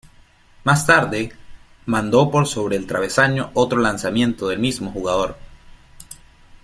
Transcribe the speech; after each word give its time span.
Más 0.63 0.87
tarde, 0.87 1.31
mandó 1.85 2.31
por 2.31 2.47
sobre 2.47 2.75
el 2.75 2.87
travesaño 2.87 3.51
otro 3.53 3.79
lanzamiento 3.79 4.47
del 4.47 4.57
mismo 4.57 4.91
jugador. 4.91 5.37